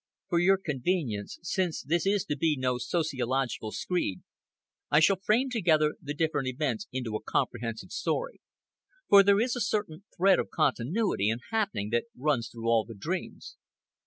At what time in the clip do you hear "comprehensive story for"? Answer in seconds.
7.21-9.21